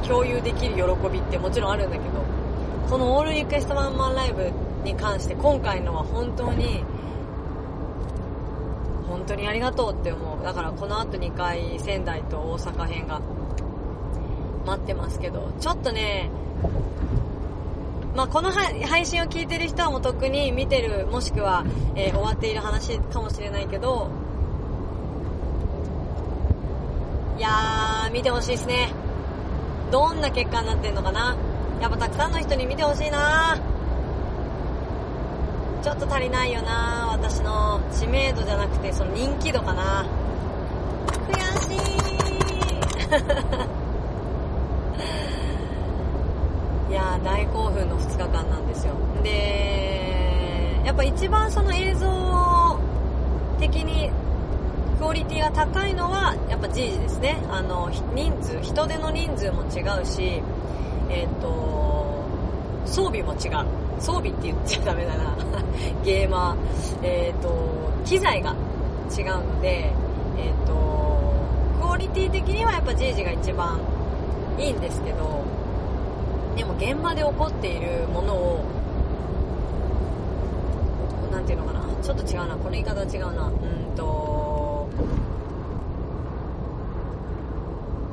[0.03, 2.23] う共有できる喜びってもちろんあるんだけど
[2.89, 4.51] このオールリクエストワンマンライブ
[4.84, 6.84] に関して今回のは本当に
[9.08, 10.43] 本当にありがとうって思う。
[10.43, 13.21] だからこの後2回仙台と大阪編が
[14.65, 16.29] 待ってますけどちょっとね
[18.15, 24.10] まあ、この配配信を聞いてる人はもう特に見てるもしくは、えー終わっている話かもしれないけど
[27.38, 28.93] いやー見てほしいですね。
[29.91, 31.36] どんな結果になってんのかな。
[31.82, 33.60] やっぱたくさんの人に見てほしいな。
[35.84, 40.06] ちょっと足りないよな私の知名度じゃなくてその人気度かな。
[41.30, 41.78] 悔しい。
[46.89, 48.93] いやー大興奮の2日間なんですよ。
[49.24, 52.80] でやっぱ一番その映像
[53.60, 54.10] 的に
[55.06, 57.38] クオリティが高いのはやっぱ G 時ですね。
[57.52, 60.41] あの人数人手の人数も違うし
[61.12, 62.26] えっ、と
[62.88, 64.02] 装備も違う。
[64.02, 65.38] 装備って言っちゃダメだな。
[66.04, 66.56] ゲーマー。
[67.04, 67.50] えっ、と
[68.04, 68.56] 機材が
[69.15, 69.94] 違うので
[70.39, 70.74] えっ、と
[71.80, 73.80] クオリティ的にはやっぱ G 時が一番
[74.58, 75.44] いいんですけど
[76.58, 78.60] でも現場で起こっているものを
[81.32, 81.82] なんていうのかな。
[82.02, 82.56] ちょっと違うな。
[82.56, 83.44] この言い方違うな。
[83.46, 83.50] う
[83.94, 84.35] んと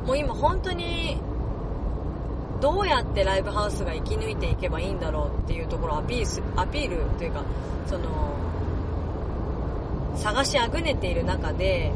[0.06, 1.18] もう今本当に
[2.60, 7.42] どうやってライブハウスが生き抜いていけばいいんだろうっていうところをアピールアピールというか
[7.88, 8.32] その
[10.16, 11.92] 探しあぐねている中で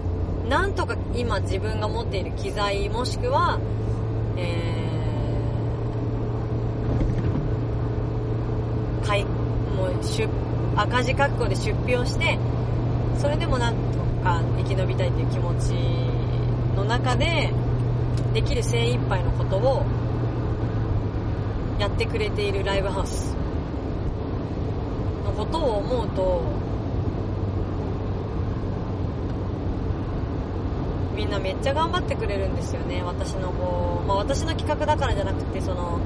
[0.49, 3.61] なんとか今自分が持っている機材もしくは、
[4.37, 10.29] えー、買いもう出
[10.77, 12.38] 赤字覚悟で出費をして
[13.19, 15.75] それでもなんとか生き延びたいっていう気持ち
[16.77, 17.53] の中で
[18.33, 19.85] できる精一杯のことを
[21.79, 23.35] やってくれているライブハウス。
[25.25, 26.43] のことを思うと
[31.15, 33.03] みんなめっちゃ頑張ってくれるんですよね。
[33.03, 35.99] 私のこう、まあ、私の企画だからじゃなくてその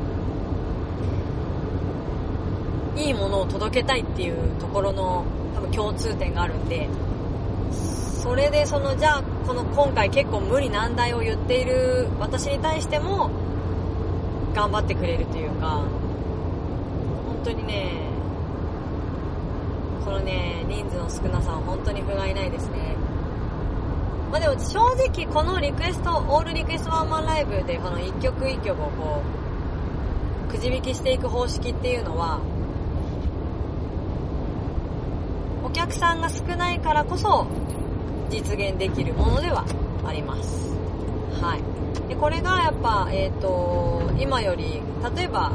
[2.96, 6.88] いいものを届けたいっていうところの多分共通点があるんで。
[8.20, 13.30] それでそのじゃあこの今回結構無理難題を言っている私に対しても
[14.54, 15.87] 頑張ってくれるというか
[17.26, 17.92] 本当にね
[20.04, 22.94] このね人数の少なさは本当に不甲斐ないですね。
[24.30, 24.78] まあでも正
[25.09, 29.22] 直このリクエストオールリクエストワンマンライブでこの一曲一曲をこ
[30.48, 32.40] うくじ引きしていく方式っていうのは
[35.64, 37.46] お客さんが少ないからこそ
[38.30, 39.64] 実現できるものでは
[40.06, 40.76] あります。
[41.42, 42.08] はい。
[42.08, 44.80] でこれがやっぱえっ、ー、と今より
[45.16, 45.52] 例えば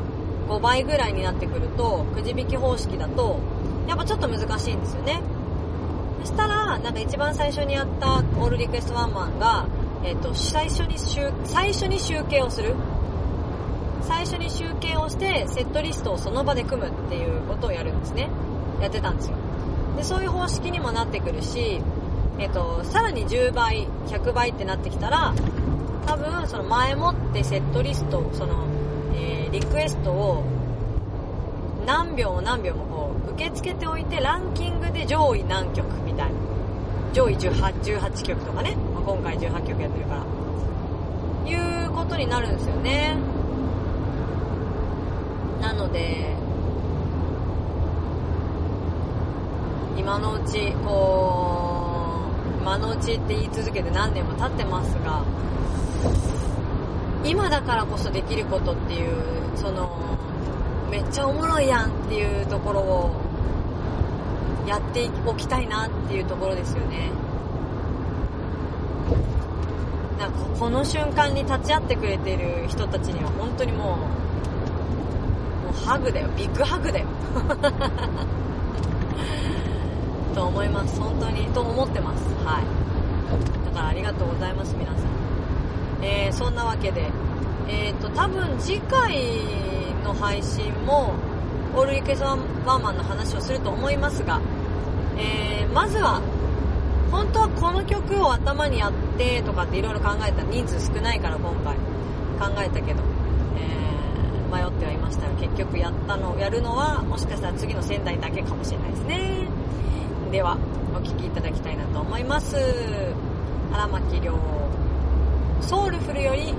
[0.49, 3.39] 5倍ぐらいになってくるとくじ引き方式だと
[3.87, 5.21] やっぱちょっと難しいんですよね。
[6.21, 9.67] そしたらなんか一番最初にやったオールリクエストワンマンが、
[10.03, 12.75] えっ、ー、と最初に集最初に集計をする。
[14.01, 18.29] 最初に集計をしてセットリストをその場で組むっていうことをやるんですね。
[18.81, 19.37] やってたんですよ。
[19.97, 21.81] でそういう方式にもなってくるし
[22.37, 25.33] えっと、さらに10倍、100倍ってなってきたら、
[26.05, 28.65] 多分、その前もってセットリスト、その、
[29.15, 30.43] えー、リクエストを
[31.85, 36.35] 何秒も何秒もこう、受け付けておいて、ランキングで上位何曲みたいな。
[37.13, 38.75] 上位18、18曲とかね。
[38.93, 40.25] まあ、今回18曲やってるから。
[41.49, 43.15] いうことになるんですよね。
[45.61, 46.35] なので、
[49.97, 51.64] 今のうち、こう、
[52.65, 55.23] 今のうちって言い続けて何年も経ってますが、
[57.23, 59.11] 今だからこそできることっていう、
[59.55, 60.17] その、
[60.89, 63.11] めっちゃおもろいやんっていうところを、
[64.65, 67.11] やっておきたいなっていうところですよね。
[70.17, 76.29] なんかこの瞬間に立ち会ってくれてる人たちには本当にもう、もうハグだよ。
[76.35, 77.05] ビッグハグだよ。
[80.35, 80.99] と思います。
[80.99, 81.45] 本当に。
[81.53, 82.23] と思ってます。
[82.45, 83.65] はい。
[83.65, 86.03] だからありがとうございます、皆さん。
[86.03, 87.09] えー、そんなわけで、
[87.69, 89.15] えっ、ー、と、多分次回
[90.03, 91.13] の配信も、
[91.73, 94.41] オールリクエストワンマンの話をすると思いますが、
[95.17, 96.21] えー、まずは、
[97.11, 101.75] 本当はこの曲を頭にやってとかっていろいろ考えた人数少ないから今回
[102.37, 103.01] 考えたけど、
[103.55, 109.54] えー、迷ってはいましたが結局やったのやるのはもしかしたら次の仙台だけかもしれないですね
[110.35, 110.57] では
[110.93, 112.57] お聴きいただきたいなと思います
[113.71, 114.37] 荒牧亮
[115.61, 116.53] ソウルフルより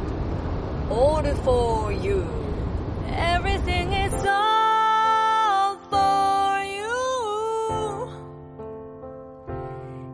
[0.88, 2.24] All for You
[3.06, 6.86] Everything is all for you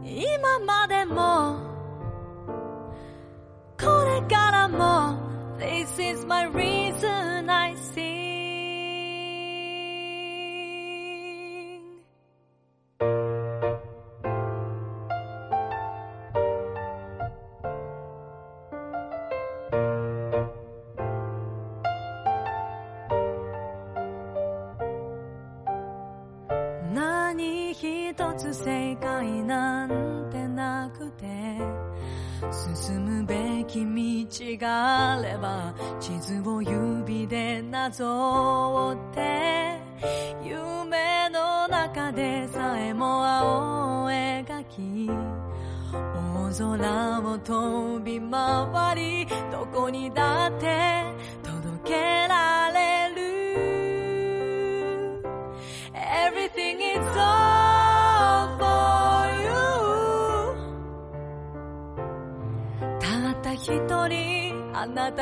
[0.04, 1.60] 今までも
[3.78, 5.16] これからも
[5.60, 7.41] This is my reason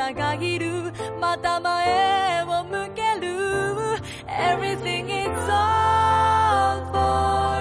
[0.00, 3.26] た一人 あなたがいるまた前を向ける
[4.26, 7.60] Everything is all for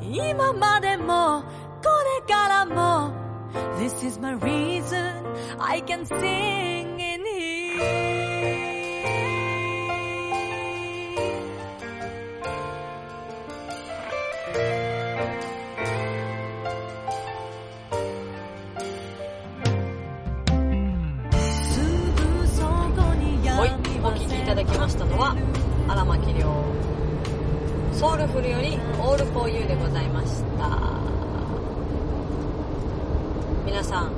[0.00, 1.90] you 今までもこ
[2.26, 3.12] れからも
[3.78, 5.24] This is my reason
[5.58, 6.53] I can sing
[28.05, 30.69] ソウルフルより「All for You」でございました。
[33.65, 34.11] 皆さん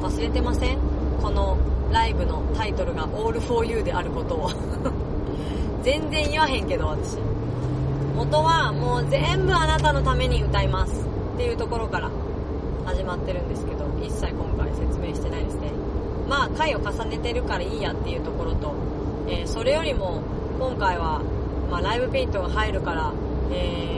[0.00, 0.78] 忘れてません？
[1.20, 1.58] この
[1.92, 4.50] ライブのタイトルが「All for You」であることを。
[5.84, 7.18] 全然言わへんけど私。
[8.16, 10.92] 元はもう全部あなたのために歌います
[11.34, 12.10] っていうところから
[12.86, 15.70] 始まってるんですけど一切今回説明してないですね。
[16.30, 18.72] まあ回を重ねてるからいいやっていうところと、
[19.28, 20.22] えーそれよりも
[20.58, 21.20] 今回は、
[21.70, 23.12] まあ、ライブペイントが入るから、
[23.52, 23.88] えー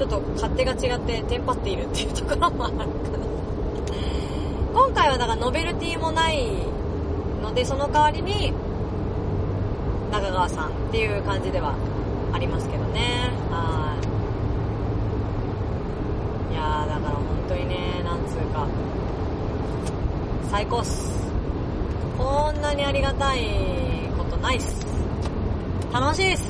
[0.00, 2.86] ちょっと勝手が違ってテンパっているっていうところもあるかな
[4.72, 6.46] 今回はだからノベルティもない
[7.42, 8.54] のでその代わりに
[10.10, 11.74] 中川さんっていう感じでは
[12.32, 13.30] ありますけどね。
[13.50, 13.98] は
[16.50, 16.54] い。
[16.54, 18.66] いやーだから本当にねなんつうか。
[20.50, 21.30] 最高っす。
[22.16, 23.40] こんなにありがたい
[24.16, 24.86] ことないっす。
[25.92, 26.49] 楽しいっす。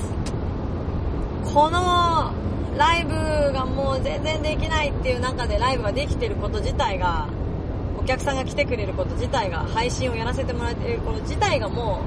[1.53, 2.33] この
[2.79, 3.11] ライブ
[3.53, 7.29] がもう全然できないっていう中でライブができてること自体が
[7.99, 12.03] お客さんが来てくれること自体が配信をやらせてもらってること自体がも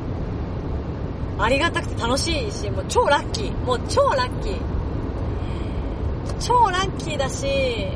[1.38, 3.52] うありがたくて楽しいしもう超ラッキー。
[3.66, 4.62] もう超ラッキー
[6.40, 7.88] 超ラッキーだし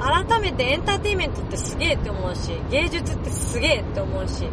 [0.00, 4.48] 改めてエンターテインメントってすげえって思うし芸術ってすげえって思うし。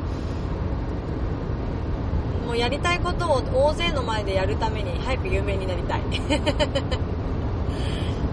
[2.51, 6.01] もうやりたいことを大勢の前でやるために早く有名になりたい。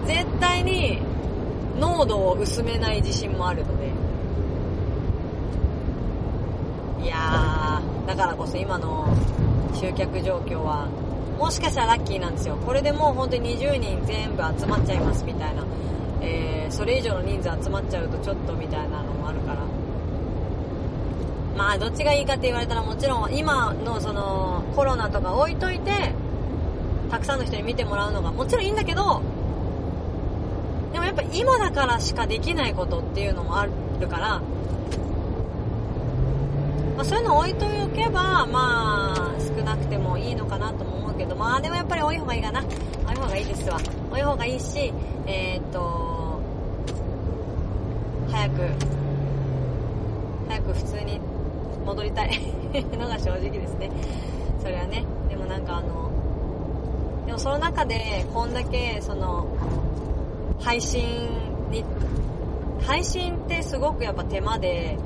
[0.05, 0.99] 絶対に
[1.79, 3.85] 濃度を薄めない自信もあるので。
[7.05, 9.07] いやーだからこそ今の
[9.73, 10.89] 集客状況は
[11.39, 12.57] もしかしたらラッキーなんですよ。
[12.65, 15.63] これでもう本当に20人全部集まっちゃいますみたいな、
[16.19, 19.48] えー、それ以上の人数集まっちゃうとちょっとみたいなのもあるから。
[21.59, 26.13] まあどっちがいいかって言われたらもちろん今のそのコロナとか置いといて
[27.11, 29.21] たくさんの人に見てもらうのがもちろんいいんだけど
[30.93, 34.39] でもやっぱ今だからしかできないことっていうのもあるから、
[36.95, 42.63] まあ、そういうの置いとけばまあ少なくてもいいのかなとも思うけどまあでもやっぱり多い方がいいかな。
[43.05, 43.77] 多い方がいいですわ。
[44.09, 44.93] 多い方がいいし
[45.27, 46.39] えー、っと
[48.31, 48.61] 早く
[50.47, 51.19] 早く普通に
[51.89, 52.39] 戻りたい。
[52.97, 53.89] のが正直ですね。
[54.61, 55.03] それはね。
[55.27, 56.11] でもなんかあの
[57.25, 59.47] でもその中でこんだけその
[60.59, 61.03] 配信
[61.71, 61.83] に
[62.81, 64.97] 配信ってすごくやっぱ手間で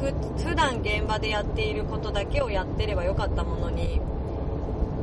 [0.00, 4.00] ふ普段現場でやっていることだけをやってればよかったものに、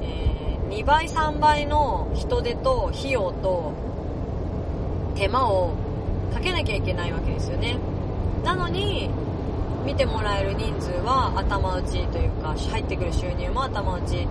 [0.02, 3.72] えー2倍3倍の人手と費用と
[5.16, 5.74] 手間を
[6.34, 7.78] かけなきゃいけないわけですよね。
[8.44, 9.10] なのに
[9.86, 14.28] 見てもらえる人数は頭打ちというか入ってくる収入も頭打ち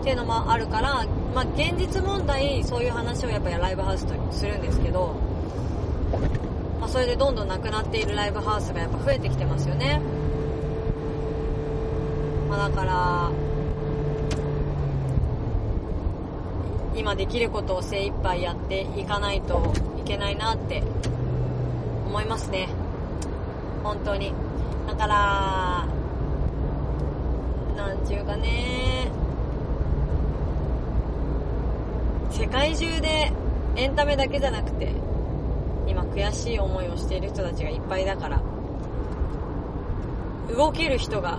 [0.00, 5.14] っていうのもあるから、まあ、現実問題そういう話をやっぱりライブハウスとするんですけど、
[6.80, 10.00] まあ、それでどんどんなくなっているライブハウスがやっぱ増えてきてますよね、
[12.48, 13.30] まあ、だから
[16.94, 20.82] 今できることを精一杯やっていかないといけないなって
[22.06, 22.68] 思いますね。
[23.82, 24.49] 本当に。
[24.90, 25.86] だから
[27.76, 29.08] なんちゅうかね。
[32.32, 33.30] 世界中で
[33.76, 34.92] エンタメだけじゃなくて
[35.86, 38.42] 今悔しい思いをしている人たちがいっぱいだから
[40.56, 41.38] 動ける人が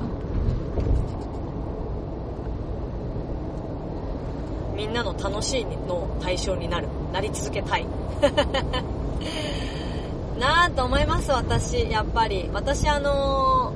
[4.78, 7.86] みんなの楽しいの対象になるなり続けたい。
[10.42, 11.88] なぁと思います私。
[11.90, 12.50] やっぱり。
[12.52, 13.74] 私あの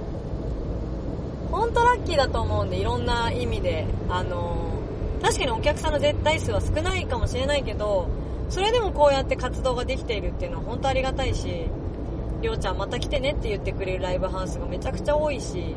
[1.48, 3.86] ー、本当ラッキーだと思うんでいろんな意味で。
[4.10, 8.08] あのー、確かにお客さんの絶対数は少ないかもしれないけど
[8.50, 11.66] それでもこうやって活動ができているっていうのは本当ありがたいし
[12.42, 15.76] りょうちゃんまた来てねって言ってくれるライブハウスがめちゃくちゃ多いし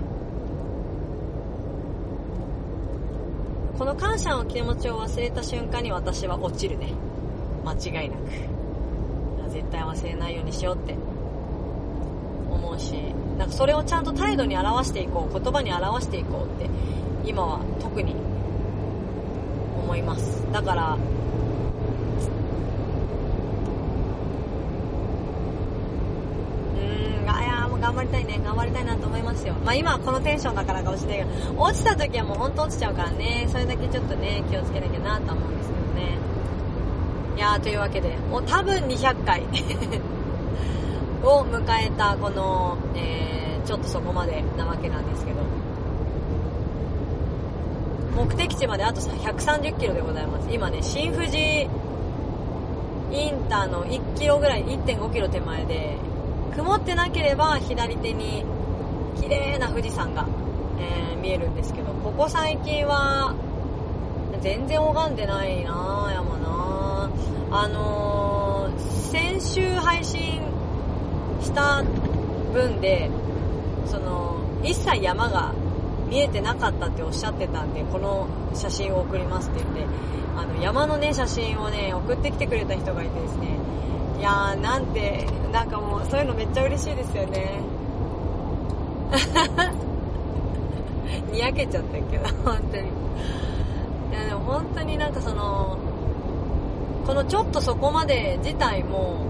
[3.79, 6.93] この感謝の気持ちを忘れた瞬間に私は落ちるね。
[7.65, 8.58] 間違いなく、
[9.51, 10.95] 絶対忘れないようにしようって。
[12.51, 12.95] 思うし
[13.39, 16.71] なんかそれをちゃんと態度に表していこう言葉に表していこうって
[17.25, 18.15] 今は特に
[19.83, 20.47] 思います。
[20.51, 20.99] だからう
[27.27, 28.41] んあいやもう頑張りたいね。
[28.43, 29.55] 頑張りたいなと思いますよ。
[29.65, 33.47] まあ今はこのテンションだからかもしれないけど落ちた時はもう本当落ちちゃうからね。
[33.49, 36.28] それだけちょっとね気をつけなきゃなと思うんですけどね。
[37.39, 39.43] いやーというわけでもう多分200回。
[41.23, 45.39] を迎えたこの、えー、ちょっとそこまでなわけなんですけど。
[48.17, 50.49] 目的地まであと130キロでございます。
[50.51, 51.39] 今ね新富士
[53.13, 55.97] インターの1キロぐらい1.5キロ手前で
[56.57, 58.45] 曇ってなければ左手に
[59.21, 60.27] 綺麗な富士山が、
[60.81, 63.35] えー見えるんですけどここ最近は
[64.41, 66.38] 全然拝んでないな山な
[67.51, 68.39] あのー
[69.09, 70.43] 先週配信
[71.41, 71.83] した
[72.53, 73.09] 分で
[73.87, 75.55] その一切山が
[76.11, 79.87] 見えてなかったっておっしゃってたんでこの写真を送りますって言って
[80.37, 83.57] あの山のね写真をね送ってきてくれた人がいてですね。
[84.19, 87.61] いやーなんてなんかもうそういうのめっちゃ嬉しいですよね。
[91.33, 92.83] にやけちゃったけど本当に。
[92.83, 92.87] い
[94.13, 95.79] やでも本当になんかその
[97.09, 99.25] このちょっとそこまで自体も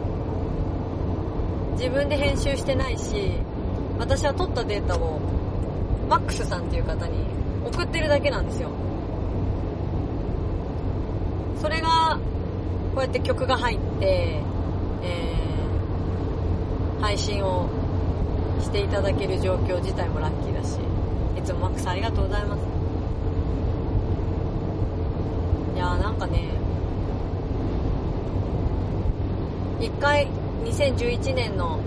[1.76, 3.34] 自分で編集してないし
[4.00, 5.20] 私は撮ったデータを
[6.08, 7.24] マックスさんっていう方に
[7.64, 8.70] 送ってるだけなんですよ。
[11.62, 12.18] それが
[12.96, 14.42] こうやって曲が入って、
[15.04, 17.68] えー配信を
[18.60, 20.78] していただける状況自体もラッキーだし
[21.38, 22.60] いつもマックスありがとうございます。
[25.76, 26.58] いやーなんかね
[29.80, 30.26] 一回
[30.64, 31.78] 2011年の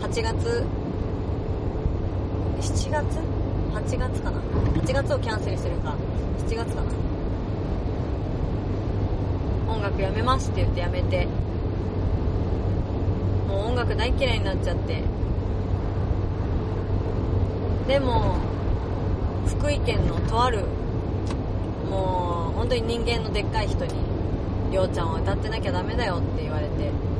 [0.00, 0.64] 8月
[2.60, 3.18] 7月
[3.74, 5.96] ?8 月かな ?8 月をキャンセルするか。
[6.46, 6.92] 7月かな？
[9.74, 11.26] 音楽やめますって言ってやめて。
[13.48, 15.02] もう音楽大嫌いになっちゃって。
[17.88, 18.36] でも
[19.46, 20.64] 福井県のとある
[21.90, 23.94] もう本当に人間のでっかい人に
[24.70, 27.15] 「りょうちゃんは歌ってなきゃダメだよ」って言われて。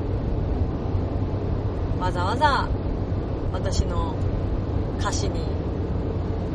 [2.01, 2.69] わざわざ
[3.53, 4.15] 私の
[4.99, 5.41] 歌詞に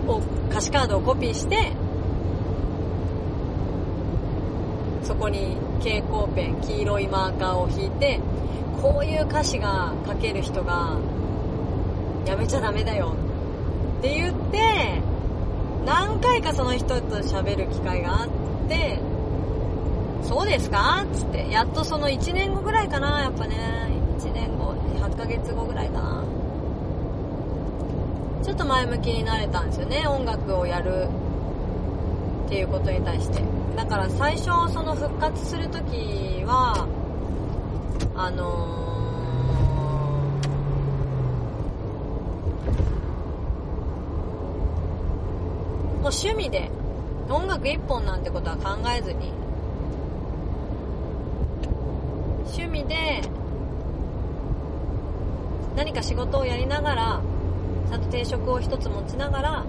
[0.07, 1.71] を歌詞カードをコピーして
[5.03, 8.19] そこに蛍光ペン黄色いマーカーを引いて
[8.81, 10.97] こういう歌詞が書ける人が
[12.25, 13.15] やめちゃダメだよ
[13.99, 15.01] って言って
[15.85, 18.29] 何回かその人と喋る機会があっ
[18.69, 18.99] て
[20.23, 21.03] そうですか？
[21.13, 23.89] つってやっとその1年後ぐらいかなやっぱね。
[24.19, 26.23] 1年後8ヶ月後ぐらいかな。
[28.43, 31.07] ちょっと前向きになれたんですよね音楽をやる
[32.45, 33.43] っていうことに対して。
[33.75, 36.87] だから最初その復活するときは
[38.15, 38.81] あのー
[46.01, 46.71] もう趣味で
[47.29, 49.31] 音楽一本なんてことは考えずに
[52.47, 53.21] 趣味で
[55.75, 57.21] 何か仕事をやりながら
[57.89, 59.65] ちゃんと定職を一つ持ちながら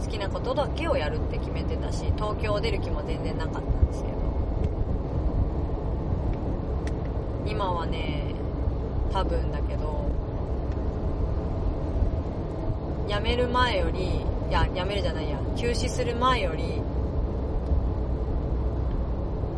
[0.00, 4.24] 好きなことだけをやるって決めてたし東京を出る気も全然なかったんですけど。
[7.46, 8.34] 今はね
[9.12, 10.10] 多分だけど
[13.06, 16.82] 辞める前よりいや辞めるじゃないや休止する前より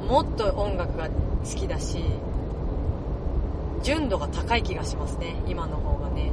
[0.09, 1.11] もっと音楽が好
[1.57, 2.05] きだし
[3.83, 5.37] 純度が高い気がしますね。
[5.47, 6.33] 今の方がね。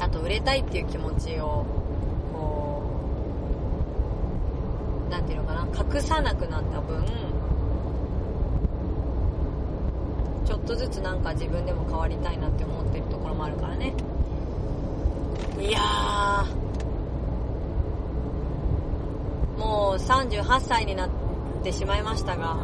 [0.00, 1.66] あと売れたいっていう気持ちを
[2.32, 2.82] こ
[5.08, 5.66] うなんていうのかな。
[5.94, 7.04] 隠さなくなった分
[10.46, 13.92] ちょっとずつなんか自分でも変わりたいなって思ってるところもあるからね。
[15.60, 16.68] いやー。
[19.58, 21.10] もう38歳になっ
[21.64, 22.56] てしまいましたが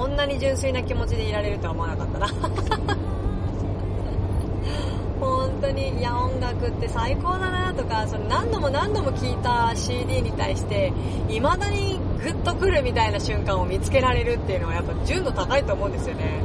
[0.00, 2.28] こんなに純粋な気持ちでいられるとは思わなかったな。
[5.20, 10.90] 本当にいや音楽って最高だなとかその何度も何度も聴いた CD に対して
[11.28, 16.40] 未だにグッとくるみたいな瞬間を見つけられるっていうのはやっぱ純度高いと思うんですよね。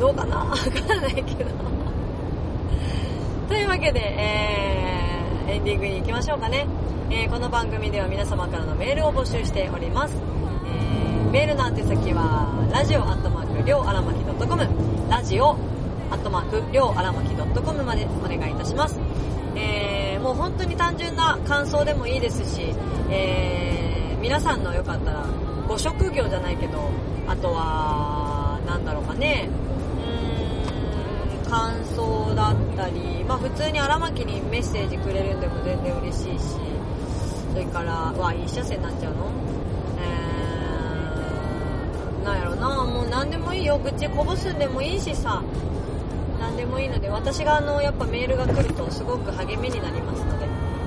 [0.00, 0.36] どうかな？
[0.48, 1.50] わからないけど。
[3.48, 6.66] というわけで、えー、エンディングに行きましょうかね、
[7.10, 10.16] えーこの番組では皆様からのメールを募集しております、
[10.66, 10.75] え
[11.32, 14.68] メールの宛先は、ラジオアットマーク、りょうあらまき .com、
[15.10, 15.56] ラジオ
[16.10, 18.98] アットマーク、りょうあらまき .com までお願いいたします。
[19.56, 22.72] えー、もう本当に単純な感想でもいいですし、
[23.10, 25.26] えー、皆さんのよかったら、
[25.66, 26.78] ご職業じゃないけど、
[27.26, 29.48] あとは、なんだろうかね、
[31.42, 36.56] うーん、感想だったり、まあ普通に荒牧にメッセージくれるんでも全然嬉しいし、
[37.52, 39.26] それから、わ、いい車線になっちゃうの、
[42.26, 45.42] なんやろな、もう何でもいいよ、愚痴こぼすんでもいいしさ、
[46.40, 50.46] 何でもいいので、私があの、やっぱメールが来るとすごく励みになりますので、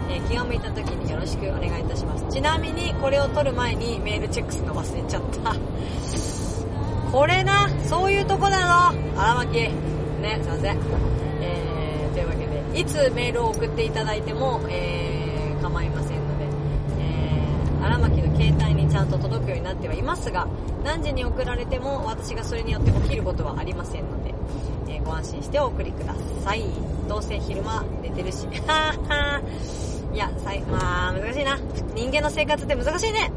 [0.10, 2.26] えー気が向いた時によろしくお願いいたします。
[2.30, 5.56] ちなみに、これを撮る前にメールチェックするの忘れちゃった。
[7.12, 9.50] これな、そういうとこだぞ荒牧。
[9.58, 10.78] ね、すいません。
[11.42, 16.46] えー、というわけで、いつメールを送っていただいても、えー、構いませんので、
[17.00, 20.48] えー、荒牧の携帯にちゃんと届くようになってはいますが、
[20.84, 24.34] 何時に送られても私がそれによって起きることはありませんので、
[24.88, 26.14] えーご安心してお送りくだ
[26.44, 26.64] さい。
[27.08, 28.48] どうせ昼間寝てるし。
[30.14, 31.58] いや、さい、まあ、難しいな。
[31.94, 33.32] 人間の生活って難しいね。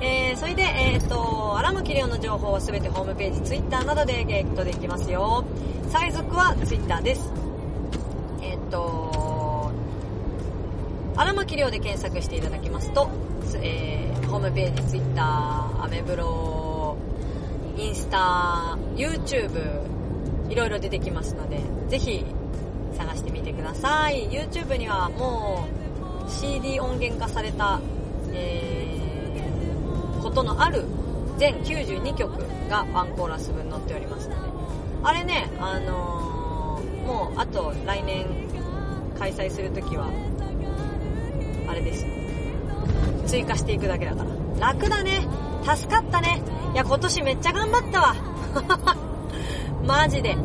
[0.00, 5.44] えー、それで、えーっと、荒牧亮の情報はすべてホームページ、ツイッターなどでゲットできますよ。
[5.90, 7.32] 最速はツイッターです。
[8.42, 9.70] えーっと、
[11.16, 13.08] 荒牧亮で検索していただきますと、
[13.62, 16.53] えー、ホームページ、ツイッター、アメブロ、
[17.84, 22.24] インスタ、YouTube、いろいろ出てきますので、ぜひ
[22.96, 24.28] 探してみてください。
[24.28, 25.68] YouTube にはも
[26.26, 27.80] う CD 音源化された、
[28.32, 30.84] えー、ことのある
[31.38, 32.30] 全92曲
[32.68, 34.40] がワンコーラス分載っておりますので、
[35.02, 36.34] あれね、あのー
[37.04, 38.26] もうあと来年
[39.18, 40.08] 開催するときは、
[41.68, 42.06] あれです。
[43.26, 44.24] 追加していくだけだか
[44.58, 44.72] ら。
[44.72, 45.26] 楽だね。
[45.64, 46.42] 助かったね。
[46.74, 48.14] いや、今年めっちゃ頑張ったわ。
[49.86, 50.36] マジで。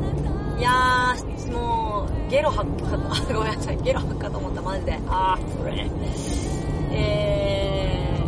[0.58, 5.00] いやー、もう、ゲロ吐くかと、ごめんなさい、ゲロ吐くかと思った、マジで。
[5.10, 5.90] あー、これ。
[6.92, 8.22] え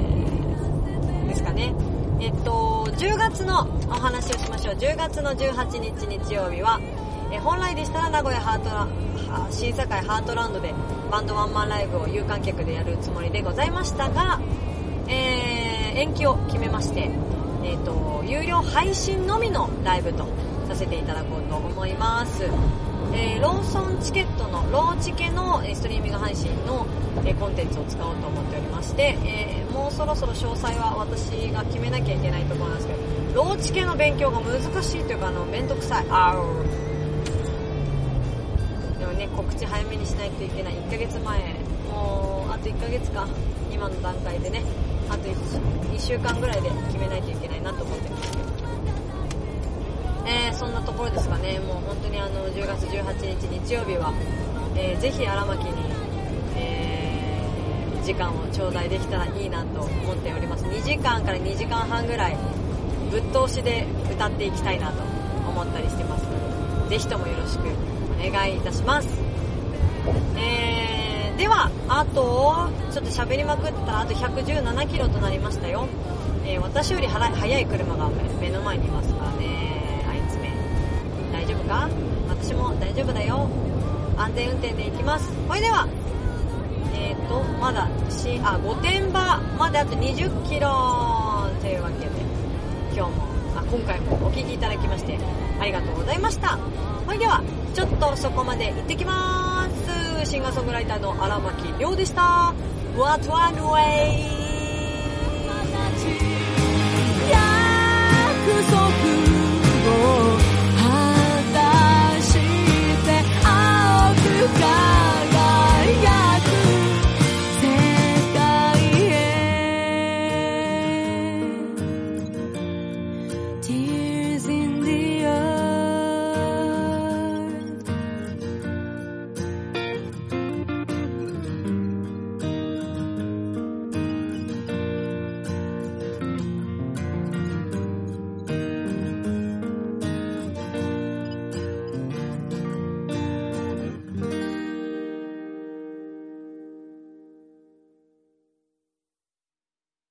[1.26, 1.74] ー、ですかね。
[2.20, 4.76] えっと、10月のお話をしましょう。
[4.76, 6.80] 10月の18日日曜日は、
[7.32, 8.88] え本来でしたら名古屋ハートラ、
[9.50, 10.74] 審査会ハートランドで
[11.10, 14.40] バンドワンマンライブを有観客でやるつもりでございましたが、
[15.08, 15.51] えー
[16.02, 17.12] 延期を決めまして、
[17.64, 20.26] えっ、と、有料配信のみのライブと
[20.68, 22.44] させていただこうと思います。
[23.14, 26.88] えーローソンチケットの、ローチケのえーストリーミング配信の、
[27.24, 32.94] えーコンテンツを使おうと思っておりまして、えーもうそろそろ詳細は私が決めなきゃいけないところなんですけ
[33.34, 36.06] ど、ローチケの勉強が難しいというか、あの、めんどくさい。
[36.10, 36.38] あー
[39.00, 40.74] でもね、告知早めにしないといけない。
[40.74, 41.40] 1ヶ月前、
[41.94, 43.28] もう、あと1ヶ月か。
[43.72, 44.64] 今の段階でね、
[45.12, 48.32] あと 1, 週間ぐらいで決めないといけないなと思ってます。
[50.26, 51.60] えー、そんなところですかね。
[51.60, 54.14] もう本当にあの、10月18日日曜日は、
[54.76, 55.70] えーぜひ荒牧に、
[56.56, 57.02] えー
[58.04, 60.64] 時間を頂戴できたらいいなと思っております。
[60.66, 62.38] 2時間から2時間半ぐらい、
[63.12, 65.04] ぶっ通しで歌っていきたいなと
[65.48, 67.68] 思ったりしてますので、ぜひともよろしく
[68.28, 69.08] お願いいたします。
[70.36, 71.01] えー、
[71.42, 75.88] では、あと、ちょっと喋りまくったらあと117キロとなりましたよ。
[76.46, 80.06] えー私より速い車が目の前にいますからね。
[80.08, 80.54] あいつめ。
[81.34, 81.90] 大丈夫か？
[82.30, 83.50] 私も大丈夫だよ。
[84.18, 85.34] 安全運転で行きます。
[85.50, 85.88] ほいでは、
[86.94, 92.12] えーと、まだ、し、あ、御殿場まであと20キロというわけで、
[92.94, 93.26] 今日も、
[93.58, 95.18] あ、今回もお聞きいただきまして、
[95.60, 96.60] ありがとうございました。
[97.08, 97.42] ほいでは、
[97.74, 99.51] ちょっとそこまで行ってきます。
[100.32, 102.54] シンガーソングライターの荒牧亮でした。
[102.96, 104.24] What one way?
[107.30, 107.38] 約
[108.72, 109.21] 束